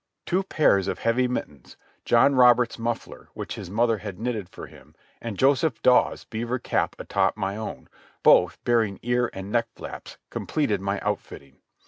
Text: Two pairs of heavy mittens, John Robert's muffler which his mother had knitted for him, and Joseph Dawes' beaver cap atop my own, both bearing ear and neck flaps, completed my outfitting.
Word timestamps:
Two 0.25 0.41
pairs 0.41 0.87
of 0.87 0.97
heavy 0.97 1.27
mittens, 1.27 1.77
John 2.05 2.33
Robert's 2.33 2.79
muffler 2.79 3.29
which 3.35 3.53
his 3.53 3.69
mother 3.69 3.99
had 3.99 4.17
knitted 4.19 4.49
for 4.49 4.65
him, 4.65 4.95
and 5.21 5.37
Joseph 5.37 5.79
Dawes' 5.83 6.25
beaver 6.25 6.57
cap 6.57 6.95
atop 6.97 7.37
my 7.37 7.55
own, 7.55 7.87
both 8.23 8.57
bearing 8.63 8.99
ear 9.03 9.29
and 9.31 9.51
neck 9.51 9.67
flaps, 9.75 10.17
completed 10.31 10.81
my 10.81 10.99
outfitting. 11.01 11.59